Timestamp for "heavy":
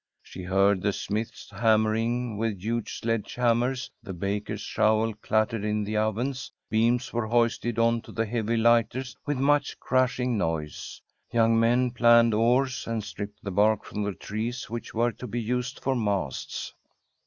8.25-8.57